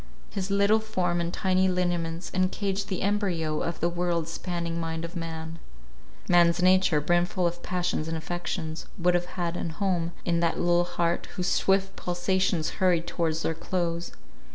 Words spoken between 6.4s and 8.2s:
nature, brimful of passions and